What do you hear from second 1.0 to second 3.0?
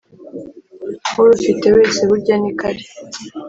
Urufite wese burya niko ari